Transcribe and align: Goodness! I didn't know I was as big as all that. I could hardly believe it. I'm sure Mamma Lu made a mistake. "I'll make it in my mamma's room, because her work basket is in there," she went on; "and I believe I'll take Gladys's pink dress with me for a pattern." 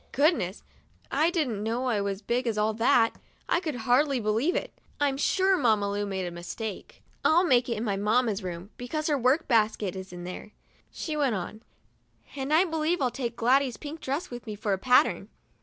Goodness! 0.13 0.63
I 1.11 1.29
didn't 1.29 1.61
know 1.61 1.85
I 1.85 2.01
was 2.01 2.17
as 2.17 2.21
big 2.23 2.47
as 2.47 2.57
all 2.57 2.73
that. 2.73 3.17
I 3.47 3.59
could 3.59 3.75
hardly 3.85 4.19
believe 4.19 4.55
it. 4.55 4.73
I'm 4.99 5.15
sure 5.15 5.55
Mamma 5.55 5.91
Lu 5.91 6.07
made 6.07 6.25
a 6.25 6.31
mistake. 6.31 7.03
"I'll 7.23 7.43
make 7.45 7.69
it 7.69 7.77
in 7.77 7.83
my 7.83 7.97
mamma's 7.97 8.41
room, 8.41 8.71
because 8.77 9.05
her 9.05 9.17
work 9.19 9.47
basket 9.47 9.95
is 9.95 10.11
in 10.11 10.23
there," 10.23 10.53
she 10.91 11.15
went 11.15 11.35
on; 11.35 11.61
"and 12.35 12.51
I 12.51 12.65
believe 12.65 12.99
I'll 12.99 13.11
take 13.11 13.35
Gladys's 13.35 13.77
pink 13.77 14.01
dress 14.01 14.31
with 14.31 14.47
me 14.47 14.55
for 14.55 14.73
a 14.73 14.79
pattern." 14.79 15.29